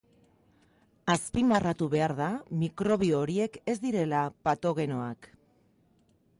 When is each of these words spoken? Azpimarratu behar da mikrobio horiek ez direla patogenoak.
Azpimarratu 1.15 1.89
behar 1.91 2.15
da 2.21 2.31
mikrobio 2.63 3.21
horiek 3.27 3.61
ez 3.75 3.79
direla 3.87 4.25
patogenoak. 4.49 5.33